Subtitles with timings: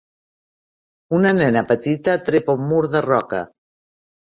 [1.19, 3.49] Una nena petita trepa un mur de roca.